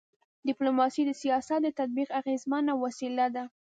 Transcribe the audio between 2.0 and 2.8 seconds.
اغيزمنه